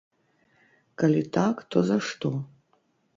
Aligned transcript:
Калі 1.03 1.21
так, 1.37 1.55
то 1.75 1.83
за 1.91 1.97
што? 2.09 2.31